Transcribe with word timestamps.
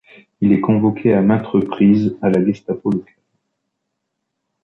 Il 0.41 0.51
est 0.51 0.61
convoqué 0.61 1.13
à 1.13 1.21
maintes 1.21 1.45
reprises 1.45 2.17
à 2.23 2.31
la 2.31 2.43
Gestapo 2.43 2.89
locale. 2.89 3.13